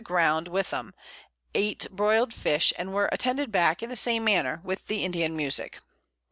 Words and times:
_]Ground 0.03 0.47
with 0.47 0.71
them, 0.71 0.95
eat 1.53 1.85
broil'd 1.91 2.33
Fish, 2.33 2.73
and 2.79 2.91
were 2.91 3.07
attended 3.11 3.51
back 3.51 3.83
in 3.83 3.89
the 3.89 3.95
same 3.95 4.23
manner, 4.23 4.59
with 4.63 4.87
the 4.87 5.05
Indian 5.05 5.35
Musick. 5.35 5.77